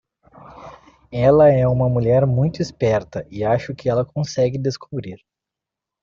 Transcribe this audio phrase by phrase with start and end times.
[1.11, 5.19] Ela é uma mulher muito esperta, e acho que ela consegue descobrir.